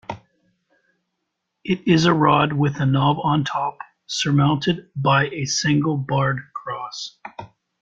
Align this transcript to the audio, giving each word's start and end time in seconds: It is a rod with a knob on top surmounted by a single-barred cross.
It 1.63 1.87
is 1.87 2.05
a 2.05 2.13
rod 2.15 2.53
with 2.53 2.77
a 2.77 2.87
knob 2.87 3.17
on 3.21 3.45
top 3.45 3.77
surmounted 4.07 4.89
by 4.95 5.27
a 5.27 5.45
single-barred 5.45 6.39
cross. 6.55 7.19